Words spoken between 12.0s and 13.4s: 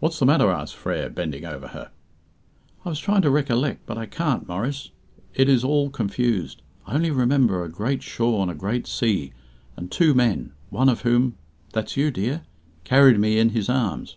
dear carried me